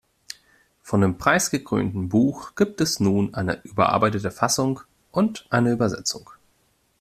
[0.81, 4.81] Von dem preisgekrönten Buch gibt es nun eine überarbeitete Fassung
[5.11, 6.27] und eine Übersetzung.